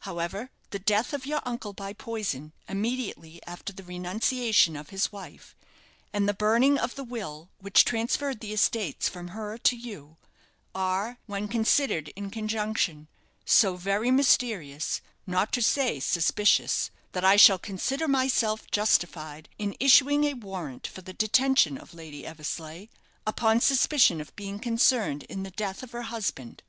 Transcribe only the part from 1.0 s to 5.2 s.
of your uncle by poison immediately after the renunciation of his